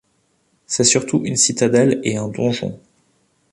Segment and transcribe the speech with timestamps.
[0.65, 2.79] C’est surtout une citadelle et un donjon.